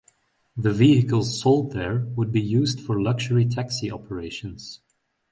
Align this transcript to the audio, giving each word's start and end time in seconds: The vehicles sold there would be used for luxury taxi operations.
The 0.57 0.73
vehicles 0.73 1.39
sold 1.39 1.73
there 1.73 2.07
would 2.15 2.31
be 2.31 2.41
used 2.41 2.79
for 2.81 2.99
luxury 2.99 3.45
taxi 3.45 3.91
operations. 3.91 4.79